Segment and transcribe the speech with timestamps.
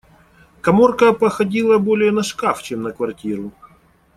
[0.61, 3.51] Каморка походила более на шкаф, чем на квартиру.